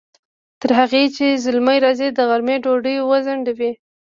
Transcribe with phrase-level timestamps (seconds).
[0.61, 3.71] تر هغې چې زلمی راځي، د غرمې ډوډۍ وځڼډوئ!